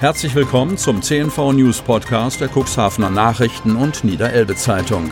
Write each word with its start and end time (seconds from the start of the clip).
Herzlich 0.00 0.34
willkommen 0.36 0.78
zum 0.78 1.02
CNV 1.02 1.52
News 1.54 1.82
Podcast 1.82 2.40
der 2.40 2.48
Cuxhavener 2.48 3.10
Nachrichten 3.10 3.74
und 3.74 4.04
Niederelbe 4.04 4.54
Zeitung. 4.54 5.10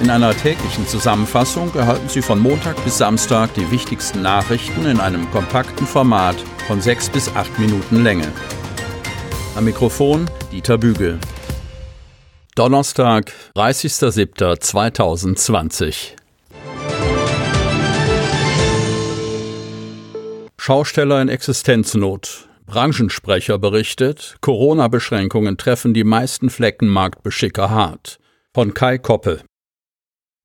In 0.00 0.08
einer 0.08 0.34
täglichen 0.34 0.86
Zusammenfassung 0.86 1.74
erhalten 1.74 2.08
Sie 2.08 2.22
von 2.22 2.38
Montag 2.38 2.82
bis 2.84 2.96
Samstag 2.96 3.52
die 3.52 3.70
wichtigsten 3.70 4.22
Nachrichten 4.22 4.86
in 4.86 4.98
einem 4.98 5.30
kompakten 5.30 5.86
Format 5.86 6.36
von 6.66 6.80
sechs 6.80 7.10
bis 7.10 7.36
acht 7.36 7.58
Minuten 7.58 8.02
Länge. 8.02 8.32
Am 9.54 9.66
Mikrofon 9.66 10.24
Dieter 10.50 10.78
Bügel. 10.78 11.18
Donnerstag, 12.54 13.30
30.07.2020. 13.56 16.14
Schausteller 20.56 21.20
in 21.20 21.28
Existenznot. 21.28 22.48
Branchensprecher 22.70 23.58
berichtet, 23.58 24.36
Corona-Beschränkungen 24.42 25.56
treffen 25.56 25.92
die 25.92 26.04
meisten 26.04 26.50
Fleckenmarktbeschicker 26.50 27.68
hart. 27.68 28.20
Von 28.54 28.74
Kai 28.74 28.96
Koppe. 28.96 29.40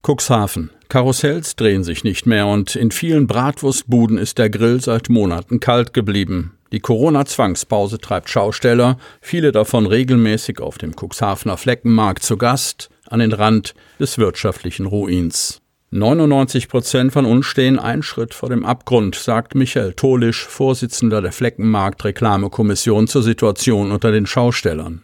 Cuxhaven. 0.01 0.71
Karussells 0.89 1.55
drehen 1.55 1.83
sich 1.83 2.03
nicht 2.03 2.25
mehr 2.25 2.47
und 2.47 2.75
in 2.75 2.89
vielen 2.89 3.27
Bratwurstbuden 3.27 4.17
ist 4.17 4.39
der 4.39 4.49
Grill 4.49 4.81
seit 4.81 5.07
Monaten 5.07 5.59
kalt 5.59 5.93
geblieben. 5.93 6.57
Die 6.71 6.79
Corona-Zwangspause 6.79 7.99
treibt 7.99 8.27
Schausteller, 8.27 8.97
viele 9.21 9.51
davon 9.51 9.85
regelmäßig 9.85 10.61
auf 10.61 10.79
dem 10.79 10.95
Cuxhavener 10.95 11.57
Fleckenmarkt 11.57 12.23
zu 12.23 12.37
Gast, 12.37 12.89
an 13.07 13.19
den 13.19 13.33
Rand 13.33 13.75
des 13.99 14.17
wirtschaftlichen 14.17 14.87
Ruins. 14.87 15.61
99 15.95 16.67
Prozent 16.67 17.13
von 17.13 17.25
uns 17.25 17.45
stehen 17.45 17.79
einen 17.79 18.03
Schritt 18.03 18.33
vor 18.33 18.49
dem 18.49 18.65
Abgrund, 18.65 19.15
sagt 19.15 19.55
Michael 19.55 19.93
Tolisch, 19.93 20.45
Vorsitzender 20.45 21.21
der 21.21 21.31
Fleckenmarkt-Reklamekommission 21.31 23.07
zur 23.07 23.23
Situation 23.23 23.93
unter 23.93 24.11
den 24.11 24.25
Schaustellern. 24.25 25.03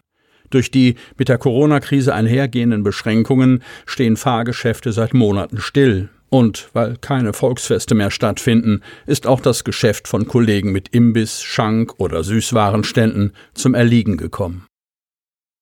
Durch 0.50 0.70
die 0.70 0.96
mit 1.18 1.30
der 1.30 1.38
Corona-Krise 1.38 2.14
einhergehenden 2.14 2.84
Beschränkungen 2.84 3.64
stehen 3.86 4.18
Fahrgeschäfte 4.18 4.92
seit 4.92 5.14
Monaten 5.14 5.60
still. 5.60 6.10
Und 6.28 6.70
weil 6.74 6.98
keine 6.98 7.32
Volksfeste 7.32 7.96
mehr 7.96 8.12
stattfinden, 8.12 8.82
ist 9.06 9.28
auch 9.28 9.40
das 9.40 9.64
Geschäft 9.64 10.10
von 10.10 10.28
Kollegen 10.28 10.74
mit 10.74 10.90
Imbiss, 10.90 11.42
Schank 11.42 11.94
oder 12.00 12.26
Süßwarenständen 12.26 13.32
zum 13.54 13.76
Erliegen 13.76 14.18
gekommen. 14.18 14.66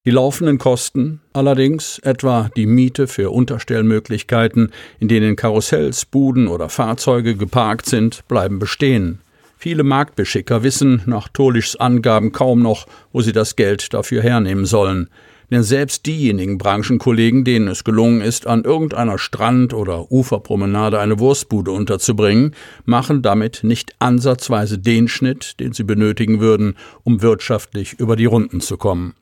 Die 0.05 0.11
laufenden 0.11 0.57
Kosten 0.59 1.19
allerdings, 1.33 1.99
etwa 1.99 2.49
die 2.55 2.65
Miete 2.65 3.05
für 3.07 3.31
Unterstellmöglichkeiten, 3.31 4.71
in 4.97 5.09
denen 5.09 5.35
Karussells, 5.35 6.05
Buden 6.05 6.47
oder 6.47 6.69
Fahrzeuge 6.69 7.35
geparkt 7.35 7.85
sind, 7.85 8.25
bleiben 8.29 8.59
bestehen. 8.59 9.19
Viele 9.57 9.83
Marktbeschicker 9.83 10.63
wissen 10.63 11.01
nach 11.05 11.27
Tolischs 11.27 11.75
Angaben 11.75 12.31
kaum 12.31 12.61
noch, 12.61 12.87
wo 13.11 13.19
sie 13.19 13.33
das 13.33 13.57
Geld 13.57 13.93
dafür 13.93 14.23
hernehmen 14.23 14.65
sollen. 14.65 15.09
Denn 15.51 15.63
selbst 15.63 16.05
diejenigen 16.05 16.57
Branchenkollegen, 16.57 17.43
denen 17.43 17.67
es 17.67 17.83
gelungen 17.83 18.21
ist, 18.21 18.47
an 18.47 18.63
irgendeiner 18.63 19.17
Strand- 19.17 19.73
oder 19.73 20.09
Uferpromenade 20.13 20.97
eine 20.99 21.19
Wurstbude 21.19 21.71
unterzubringen, 21.71 22.55
machen 22.85 23.21
damit 23.21 23.63
nicht 23.63 23.95
ansatzweise 23.99 24.79
den 24.79 25.09
Schnitt, 25.09 25.59
den 25.59 25.73
sie 25.73 25.83
benötigen 25.83 26.39
würden, 26.39 26.77
um 27.03 27.21
wirtschaftlich 27.21 27.99
über 27.99 28.15
die 28.15 28.27
Runden 28.27 28.61
zu 28.61 28.77
kommen. 28.77 29.13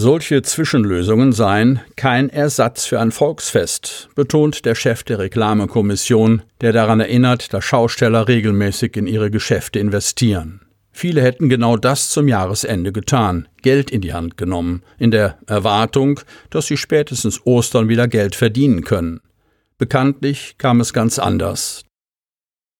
Solche 0.00 0.42
Zwischenlösungen 0.42 1.32
seien 1.32 1.80
kein 1.96 2.30
Ersatz 2.30 2.84
für 2.84 3.00
ein 3.00 3.10
Volksfest, 3.10 4.08
betont 4.14 4.64
der 4.64 4.76
Chef 4.76 5.02
der 5.02 5.18
Reklamekommission, 5.18 6.42
der 6.60 6.72
daran 6.72 7.00
erinnert, 7.00 7.52
dass 7.52 7.64
Schausteller 7.64 8.28
regelmäßig 8.28 8.96
in 8.96 9.08
ihre 9.08 9.28
Geschäfte 9.32 9.80
investieren. 9.80 10.60
Viele 10.92 11.20
hätten 11.20 11.48
genau 11.48 11.76
das 11.76 12.10
zum 12.10 12.28
Jahresende 12.28 12.92
getan, 12.92 13.48
Geld 13.62 13.90
in 13.90 14.00
die 14.00 14.12
Hand 14.12 14.36
genommen, 14.36 14.84
in 14.98 15.10
der 15.10 15.36
Erwartung, 15.48 16.20
dass 16.50 16.68
sie 16.68 16.76
spätestens 16.76 17.44
Ostern 17.44 17.88
wieder 17.88 18.06
Geld 18.06 18.36
verdienen 18.36 18.84
können. 18.84 19.18
Bekanntlich 19.78 20.54
kam 20.58 20.78
es 20.78 20.92
ganz 20.92 21.18
anders. 21.18 21.84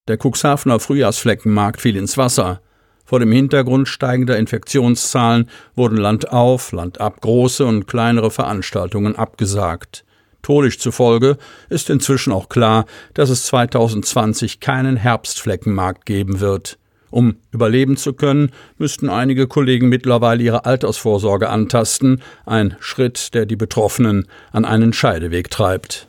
Der 0.06 0.18
Cuxhavener 0.22 0.78
Frühjahrsfleckenmarkt 0.78 1.80
fiel 1.80 1.96
ins 1.96 2.16
Wasser, 2.16 2.60
vor 3.08 3.20
dem 3.20 3.32
Hintergrund 3.32 3.88
steigender 3.88 4.36
Infektionszahlen 4.36 5.48
wurden 5.74 5.96
landauf, 5.96 6.72
landab 6.72 7.22
große 7.22 7.64
und 7.64 7.86
kleinere 7.86 8.30
Veranstaltungen 8.30 9.16
abgesagt. 9.16 10.04
Tolisch 10.42 10.78
zufolge 10.78 11.38
ist 11.70 11.88
inzwischen 11.88 12.34
auch 12.34 12.50
klar, 12.50 12.84
dass 13.14 13.30
es 13.30 13.46
2020 13.46 14.60
keinen 14.60 14.96
Herbstfleckenmarkt 14.96 16.04
geben 16.04 16.40
wird. 16.40 16.78
Um 17.08 17.36
überleben 17.50 17.96
zu 17.96 18.12
können, 18.12 18.50
müssten 18.76 19.08
einige 19.08 19.46
Kollegen 19.46 19.88
mittlerweile 19.88 20.42
ihre 20.42 20.66
Altersvorsorge 20.66 21.48
antasten, 21.48 22.20
ein 22.44 22.76
Schritt, 22.78 23.32
der 23.32 23.46
die 23.46 23.56
Betroffenen 23.56 24.26
an 24.52 24.66
einen 24.66 24.92
Scheideweg 24.92 25.48
treibt. 25.48 26.08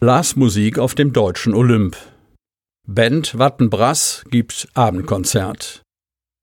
Blasmusik 0.00 0.78
auf 0.78 0.94
dem 0.94 1.12
deutschen 1.12 1.52
Olymp. 1.52 1.98
Band 2.88 3.38
Wattenbrass 3.38 4.24
gibt 4.28 4.66
Abendkonzert. 4.74 5.82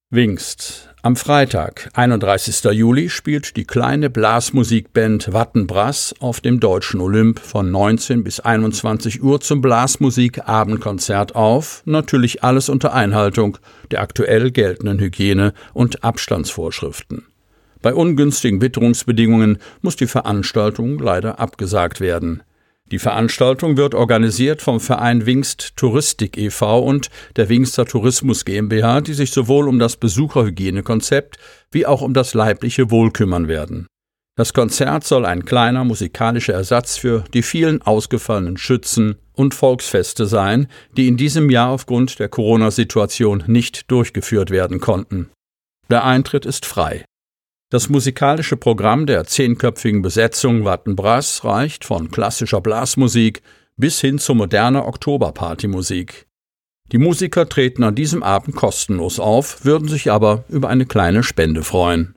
Wingst. 0.09 0.89
Am 1.01 1.17
Freitag, 1.17 1.89
31. 1.95 2.63
Juli, 2.71 3.09
spielt 3.09 3.57
die 3.57 3.65
kleine 3.65 4.09
Blasmusikband 4.09 5.33
Wattenbrass 5.33 6.15
auf 6.21 6.39
dem 6.39 6.61
Deutschen 6.61 7.01
Olymp 7.01 7.41
von 7.41 7.69
19 7.71 8.23
bis 8.23 8.39
21 8.39 9.21
Uhr 9.21 9.41
zum 9.41 9.59
Blasmusik-Abendkonzert 9.59 11.35
auf, 11.35 11.81
natürlich 11.83 12.41
alles 12.41 12.69
unter 12.69 12.93
Einhaltung 12.93 13.57
der 13.91 13.99
aktuell 13.99 14.49
geltenden 14.51 14.97
Hygiene- 14.97 15.53
und 15.73 16.05
Abstandsvorschriften. 16.05 17.25
Bei 17.81 17.93
ungünstigen 17.93 18.61
Witterungsbedingungen 18.61 19.57
muss 19.81 19.97
die 19.97 20.07
Veranstaltung 20.07 20.99
leider 20.99 21.37
abgesagt 21.37 21.99
werden. 21.99 22.43
Die 22.91 22.99
Veranstaltung 22.99 23.77
wird 23.77 23.93
organisiert 23.93 24.61
vom 24.63 24.79
Verein 24.79 25.27
Wingst 25.27 25.75
Touristik 25.75 26.37
e.V. 26.37 26.79
und 26.79 27.09
der 27.35 27.47
Wingster 27.47 27.85
Tourismus 27.85 28.45
GmbH, 28.45 29.01
die 29.01 29.13
sich 29.13 29.31
sowohl 29.31 29.67
um 29.67 29.77
das 29.77 29.95
Besucherhygienekonzept 29.97 31.37
wie 31.71 31.85
auch 31.85 32.01
um 32.01 32.13
das 32.15 32.33
leibliche 32.33 32.89
Wohl 32.89 33.11
kümmern 33.11 33.47
werden. 33.47 33.87
Das 34.35 34.53
Konzert 34.53 35.03
soll 35.03 35.25
ein 35.25 35.45
kleiner 35.45 35.83
musikalischer 35.83 36.53
Ersatz 36.53 36.97
für 36.97 37.25
die 37.33 37.43
vielen 37.43 37.81
ausgefallenen 37.81 38.57
Schützen 38.57 39.15
und 39.33 39.53
Volksfeste 39.53 40.25
sein, 40.25 40.67
die 40.95 41.07
in 41.07 41.17
diesem 41.17 41.49
Jahr 41.49 41.69
aufgrund 41.69 42.19
der 42.19 42.29
Corona-Situation 42.29 43.43
nicht 43.47 43.91
durchgeführt 43.91 44.49
werden 44.49 44.79
konnten. 44.79 45.29
Der 45.91 46.05
Eintritt 46.05 46.45
ist 46.45 46.65
frei. 46.65 47.05
Das 47.71 47.87
musikalische 47.87 48.57
Programm 48.57 49.05
der 49.05 49.25
zehnköpfigen 49.25 50.01
Besetzung 50.01 50.65
Wattenbrass 50.65 51.45
reicht 51.45 51.85
von 51.85 52.09
klassischer 52.09 52.61
Blasmusik 52.61 53.43
bis 53.77 54.01
hin 54.01 54.17
zu 54.17 54.33
moderner 54.33 54.87
Oktoberpartymusik. 54.87 56.25
Die 56.91 56.97
Musiker 56.97 57.47
treten 57.47 57.83
an 57.83 57.93
diesem 57.93 58.23
Abend 58.23 58.55
kostenlos 58.55 59.19
auf, 59.19 59.65
würden 59.65 59.87
sich 59.87 60.09
aber 60.09 60.45
über 60.49 60.69
eine 60.69 60.87
kleine 60.87 61.21
Spende 61.21 61.61
freuen. 61.61 62.15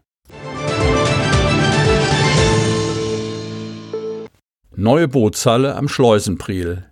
Neue 4.74 5.06
Bootshalle 5.06 5.76
am 5.76 5.86
Schleusenpriel. 5.88 6.86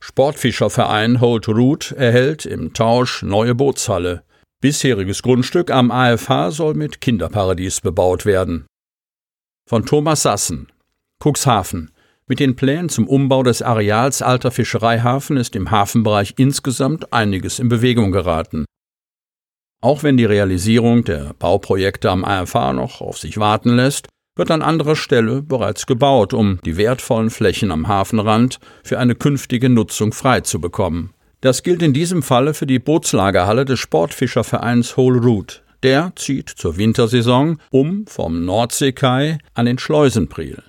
Sportfischerverein 0.00 1.20
Hold 1.20 1.46
Root 1.46 1.92
erhält 1.92 2.46
im 2.46 2.74
Tausch 2.74 3.22
neue 3.22 3.54
Bootshalle. 3.54 4.24
Bisheriges 4.62 5.22
Grundstück 5.22 5.72
am 5.72 5.90
AFH 5.90 6.52
soll 6.52 6.74
mit 6.74 7.00
Kinderparadies 7.00 7.80
bebaut 7.80 8.24
werden. 8.24 8.66
Von 9.68 9.84
Thomas 9.84 10.22
Sassen 10.22 10.70
Cuxhaven 11.20 11.90
mit 12.28 12.38
den 12.38 12.54
Plänen 12.54 12.88
zum 12.88 13.08
Umbau 13.08 13.42
des 13.42 13.60
Areals 13.60 14.22
Alter 14.22 14.52
Fischereihafen 14.52 15.36
ist 15.36 15.56
im 15.56 15.72
Hafenbereich 15.72 16.34
insgesamt 16.36 17.12
einiges 17.12 17.58
in 17.58 17.68
Bewegung 17.68 18.12
geraten. 18.12 18.64
Auch 19.80 20.04
wenn 20.04 20.16
die 20.16 20.26
Realisierung 20.26 21.02
der 21.02 21.34
Bauprojekte 21.40 22.08
am 22.08 22.24
AFH 22.24 22.72
noch 22.72 23.00
auf 23.00 23.18
sich 23.18 23.38
warten 23.38 23.74
lässt, 23.74 24.06
wird 24.36 24.52
an 24.52 24.62
anderer 24.62 24.94
Stelle 24.94 25.42
bereits 25.42 25.86
gebaut, 25.86 26.34
um 26.34 26.60
die 26.64 26.76
wertvollen 26.76 27.30
Flächen 27.30 27.72
am 27.72 27.88
Hafenrand 27.88 28.60
für 28.84 29.00
eine 29.00 29.16
künftige 29.16 29.68
Nutzung 29.68 30.12
frei 30.12 30.42
zu 30.42 30.60
bekommen. 30.60 31.12
Das 31.42 31.64
gilt 31.64 31.82
in 31.82 31.92
diesem 31.92 32.22
Falle 32.22 32.54
für 32.54 32.66
die 32.66 32.78
Bootslagerhalle 32.78 33.64
des 33.64 33.80
Sportfischervereins 33.80 34.96
Root. 34.96 35.64
Der 35.82 36.12
zieht 36.14 36.48
zur 36.48 36.76
Wintersaison 36.76 37.58
um 37.70 38.06
vom 38.06 38.44
Nordseekai 38.44 39.38
an 39.52 39.66
den 39.66 39.76
Schleusenpriel. 39.76 40.62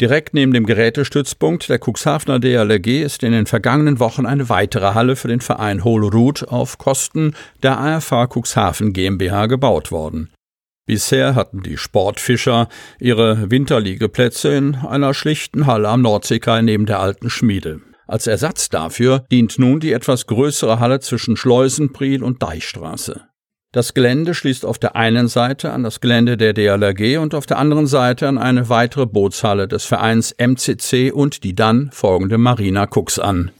Direkt 0.00 0.34
neben 0.34 0.52
dem 0.52 0.66
Gerätestützpunkt 0.66 1.68
der 1.68 1.78
Cuxhavener 1.78 2.40
DLRG 2.40 3.04
ist 3.04 3.22
in 3.22 3.30
den 3.30 3.46
vergangenen 3.46 4.00
Wochen 4.00 4.26
eine 4.26 4.48
weitere 4.48 4.94
Halle 4.94 5.14
für 5.14 5.28
den 5.28 5.40
Verein 5.40 5.78
Root 5.78 6.48
auf 6.48 6.78
Kosten 6.78 7.36
der 7.62 7.78
AFH 7.78 8.26
Cuxhaven 8.26 8.92
GmbH 8.92 9.46
gebaut 9.46 9.92
worden. 9.92 10.30
Bisher 10.84 11.36
hatten 11.36 11.62
die 11.62 11.76
Sportfischer 11.76 12.68
ihre 12.98 13.52
Winterliegeplätze 13.52 14.48
in 14.48 14.74
einer 14.74 15.14
schlichten 15.14 15.66
Halle 15.66 15.88
am 15.88 16.02
Nordseekai 16.02 16.62
neben 16.62 16.86
der 16.86 16.98
alten 16.98 17.30
Schmiede. 17.30 17.82
Als 18.08 18.26
Ersatz 18.26 18.70
dafür 18.70 19.26
dient 19.30 19.58
nun 19.58 19.80
die 19.80 19.92
etwas 19.92 20.26
größere 20.26 20.80
Halle 20.80 20.98
zwischen 21.00 21.36
Schleusenpriel 21.36 22.22
und 22.22 22.42
Deichstraße. 22.42 23.20
Das 23.70 23.92
Gelände 23.92 24.32
schließt 24.32 24.64
auf 24.64 24.78
der 24.78 24.96
einen 24.96 25.28
Seite 25.28 25.72
an 25.72 25.82
das 25.82 26.00
Gelände 26.00 26.38
der 26.38 26.54
DLRG 26.54 27.18
und 27.18 27.34
auf 27.34 27.44
der 27.44 27.58
anderen 27.58 27.86
Seite 27.86 28.26
an 28.26 28.38
eine 28.38 28.70
weitere 28.70 29.04
Bootshalle 29.04 29.68
des 29.68 29.84
Vereins 29.84 30.34
MCC 30.38 31.12
und 31.12 31.44
die 31.44 31.54
dann 31.54 31.90
folgende 31.92 32.38
Marina 32.38 32.88
Cooks 32.90 33.18
an. 33.18 33.50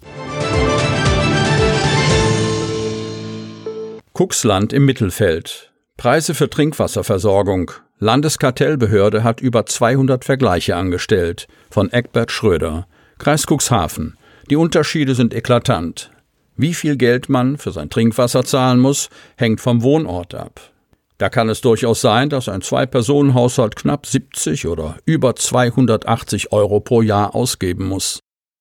Cuxland 4.14 4.72
im 4.72 4.86
Mittelfeld. 4.86 5.72
Preise 5.98 6.32
für 6.32 6.48
Trinkwasserversorgung. 6.48 7.72
Landeskartellbehörde 7.98 9.24
hat 9.24 9.42
über 9.42 9.66
200 9.66 10.24
Vergleiche 10.24 10.74
angestellt. 10.74 11.48
Von 11.68 11.92
Eckbert 11.92 12.32
Schröder. 12.32 12.86
Kreis 13.18 13.44
Cuxhaven. 13.46 14.16
Die 14.50 14.56
Unterschiede 14.56 15.14
sind 15.14 15.34
eklatant. 15.34 16.10
Wie 16.56 16.72
viel 16.72 16.96
Geld 16.96 17.28
man 17.28 17.58
für 17.58 17.70
sein 17.70 17.90
Trinkwasser 17.90 18.44
zahlen 18.44 18.80
muss, 18.80 19.10
hängt 19.36 19.60
vom 19.60 19.82
Wohnort 19.82 20.34
ab. 20.34 20.72
Da 21.18 21.28
kann 21.28 21.50
es 21.50 21.60
durchaus 21.60 22.00
sein, 22.00 22.30
dass 22.30 22.48
ein 22.48 22.62
Zwei-Personen-Haushalt 22.62 23.76
knapp 23.76 24.06
70 24.06 24.66
oder 24.66 24.96
über 25.04 25.36
280 25.36 26.52
Euro 26.52 26.80
pro 26.80 27.02
Jahr 27.02 27.34
ausgeben 27.34 27.86
muss. 27.88 28.20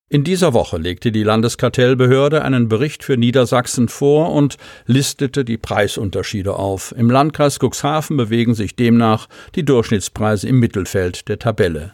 In 0.09 0.23
dieser 0.23 0.53
Woche 0.53 0.77
legte 0.77 1.11
die 1.11 1.23
Landeskartellbehörde 1.23 2.41
einen 2.41 2.67
Bericht 2.67 3.03
für 3.03 3.15
Niedersachsen 3.15 3.87
vor 3.87 4.33
und 4.33 4.57
listete 4.85 5.45
die 5.45 5.57
Preisunterschiede 5.57 6.55
auf. 6.55 6.93
Im 6.97 7.09
Landkreis 7.09 7.59
Cuxhaven 7.59 8.17
bewegen 8.17 8.55
sich 8.55 8.75
demnach 8.75 9.27
die 9.55 9.63
Durchschnittspreise 9.63 10.47
im 10.47 10.59
Mittelfeld 10.59 11.27
der 11.27 11.39
Tabelle. 11.39 11.93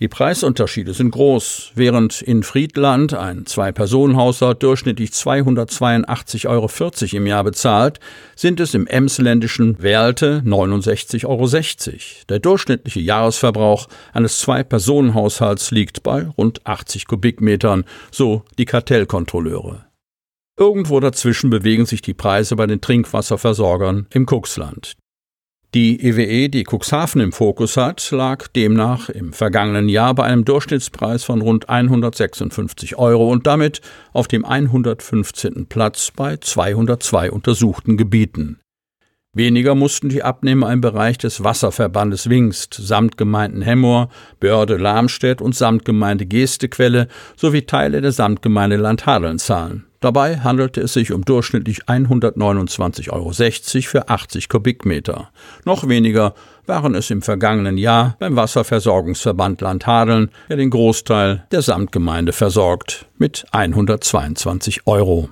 Die 0.00 0.06
Preisunterschiede 0.06 0.94
sind 0.94 1.10
groß. 1.10 1.72
Während 1.74 2.22
in 2.22 2.44
Friedland 2.44 3.14
ein 3.14 3.46
Zwei-Personen-Haushalt 3.46 4.62
durchschnittlich 4.62 5.10
282,40 5.10 6.46
Euro 6.48 6.70
im 7.16 7.26
Jahr 7.26 7.42
bezahlt, 7.42 7.98
sind 8.36 8.60
es 8.60 8.74
im 8.74 8.86
emsländischen 8.86 9.82
Werlte 9.82 10.42
69,60 10.46 11.26
Euro. 11.26 11.48
Der 12.28 12.38
durchschnittliche 12.38 13.00
Jahresverbrauch 13.00 13.88
eines 14.12 14.38
Zwei-Personen-Haushalts 14.38 15.72
liegt 15.72 16.04
bei 16.04 16.28
rund 16.28 16.64
80 16.64 17.08
Kubikmetern, 17.08 17.84
so 18.12 18.44
die 18.56 18.66
Kartellkontrolleure. 18.66 19.84
Irgendwo 20.56 21.00
dazwischen 21.00 21.50
bewegen 21.50 21.86
sich 21.86 22.02
die 22.02 22.14
Preise 22.14 22.54
bei 22.54 22.66
den 22.68 22.80
Trinkwasserversorgern 22.80 24.06
im 24.12 24.26
Kuxland. 24.26 24.96
Die 25.74 26.02
EWE, 26.02 26.48
die 26.48 26.64
Cuxhaven 26.64 27.20
im 27.20 27.30
Fokus 27.30 27.76
hat, 27.76 28.10
lag 28.10 28.48
demnach 28.48 29.10
im 29.10 29.34
vergangenen 29.34 29.90
Jahr 29.90 30.14
bei 30.14 30.24
einem 30.24 30.46
Durchschnittspreis 30.46 31.24
von 31.24 31.42
rund 31.42 31.68
156 31.68 32.96
Euro 32.96 33.30
und 33.30 33.46
damit 33.46 33.82
auf 34.14 34.28
dem 34.28 34.46
115. 34.46 35.66
Platz 35.66 36.10
bei 36.10 36.38
202 36.38 37.30
untersuchten 37.30 37.98
Gebieten. 37.98 38.60
Weniger 39.34 39.74
mussten 39.74 40.08
die 40.08 40.22
Abnehmer 40.22 40.72
im 40.72 40.80
Bereich 40.80 41.18
des 41.18 41.44
Wasserverbandes 41.44 42.30
Wingst, 42.30 42.72
Samtgemeinden 42.72 43.60
Hemmoor, 43.60 44.08
Börde 44.40 44.78
Lamstedt 44.78 45.42
und 45.42 45.54
Samtgemeinde 45.54 46.24
Gestequelle 46.24 47.08
sowie 47.36 47.66
Teile 47.66 48.00
der 48.00 48.12
Samtgemeinde 48.12 48.76
Landhadeln 48.76 49.38
zahlen. 49.38 49.87
Dabei 50.00 50.38
handelte 50.38 50.80
es 50.80 50.92
sich 50.92 51.12
um 51.12 51.24
durchschnittlich 51.24 51.86
129,60 51.86 53.10
Euro 53.10 53.32
für 53.82 54.08
80 54.08 54.48
Kubikmeter. 54.48 55.30
Noch 55.64 55.88
weniger 55.88 56.34
waren 56.66 56.94
es 56.94 57.10
im 57.10 57.20
vergangenen 57.20 57.78
Jahr 57.78 58.14
beim 58.20 58.36
Wasserversorgungsverband 58.36 59.60
Landhadeln, 59.60 60.30
der 60.48 60.56
den 60.56 60.70
Großteil 60.70 61.46
der 61.50 61.62
Samtgemeinde 61.62 62.32
versorgt, 62.32 63.06
mit 63.16 63.44
122 63.50 64.86
Euro. 64.86 65.30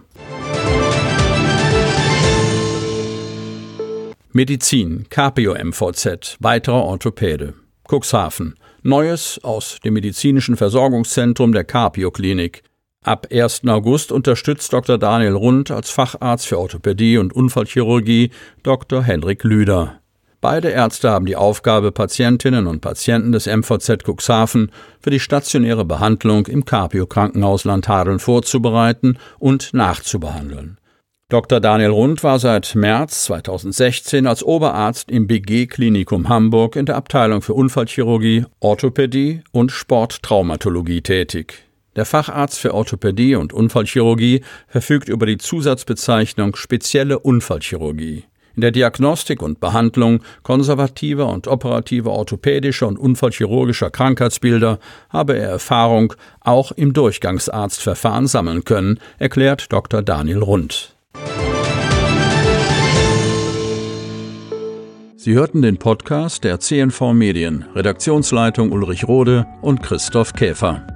Medizin, 4.33 5.07
Capio 5.09 5.55
MVZ, 5.55 6.39
weiterer 6.41 6.83
Orthopäde. 6.83 7.55
Cuxhaven. 7.89 8.57
Neues 8.83 9.41
aus 9.43 9.79
dem 9.85 9.95
medizinischen 9.95 10.57
Versorgungszentrum 10.57 11.53
der 11.53 11.65
Capio 11.65 12.11
Klinik. 12.11 12.63
Ab 13.07 13.29
1. 13.31 13.63
August 13.69 14.11
unterstützt 14.11 14.73
Dr. 14.73 14.99
Daniel 14.99 15.35
Rund 15.35 15.71
als 15.71 15.91
Facharzt 15.91 16.49
für 16.49 16.59
Orthopädie 16.59 17.19
und 17.19 17.33
Unfallchirurgie 17.33 18.33
Dr. 18.65 19.01
Hendrik 19.01 19.45
Lüder. 19.45 20.01
Beide 20.41 20.71
Ärzte 20.71 21.11
haben 21.11 21.25
die 21.25 21.37
Aufgabe, 21.37 21.93
Patientinnen 21.93 22.67
und 22.67 22.81
Patienten 22.81 23.31
des 23.31 23.47
MVZ 23.47 24.03
Cuxhaven 24.05 24.73
für 24.99 25.11
die 25.11 25.21
stationäre 25.21 25.85
Behandlung 25.85 26.47
im 26.47 26.65
Capio 26.65 27.07
Krankenhaus 27.07 27.63
Landhadeln 27.63 28.19
vorzubereiten 28.19 29.19
und 29.39 29.73
nachzubehandeln. 29.73 30.79
Dr. 31.29 31.61
Daniel 31.61 31.91
Rund 31.91 32.25
war 32.25 32.41
seit 32.41 32.75
März 32.75 33.23
2016 33.27 34.27
als 34.27 34.43
Oberarzt 34.43 35.13
im 35.13 35.29
BG 35.29 35.69
Klinikum 35.69 36.29
Hamburg 36.29 36.75
in 36.75 36.87
der 36.87 36.97
Abteilung 36.97 37.41
für 37.41 37.55
Unfallchirurgie, 37.55 38.47
Orthopädie 38.59 39.43
und 39.53 39.71
Sporttraumatologie 39.71 41.03
tätig. 41.03 41.66
Der 41.97 42.05
Facharzt 42.05 42.59
für 42.59 42.75
Orthopädie 42.75 43.37
und 43.37 43.55
Unfallchirurgie 43.55 44.43
verfügt 44.69 45.09
über 45.09 45.25
die 45.25 45.39
Zusatzbezeichnung 45.39 46.55
spezielle 46.55 47.19
Unfallchirurgie. 47.19 48.25
In 48.55 48.63
der 48.63 48.71
Diagnostik 48.71 49.43
und 49.43 49.61
Behandlung 49.61 50.21
konservativer 50.43 51.29
und 51.29 51.47
operativer 51.47 52.13
orthopädischer 52.13 52.87
und 52.87 52.99
unfallchirurgischer 52.99 53.91
Krankheitsbilder 53.91 54.79
habe 55.11 55.37
er 55.37 55.49
Erfahrung 55.49 56.15
auch 56.41 56.73
im 56.73 56.93
Durchgangsarztverfahren 56.93 58.27
sammeln 58.27 58.65
können, 58.65 58.99
erklärt 59.19 59.73
Dr. 59.73 60.03
Daniel 60.03 60.43
Rund. 60.43 60.95
Sie 65.17 65.35
hörten 65.35 65.61
den 65.61 65.77
Podcast 65.79 66.45
der 66.45 66.61
CNV 66.61 67.13
Medien, 67.13 67.65
Redaktionsleitung 67.75 68.71
Ulrich 68.71 69.09
Rode 69.09 69.47
und 69.61 69.83
Christoph 69.83 70.35
Käfer. 70.35 70.96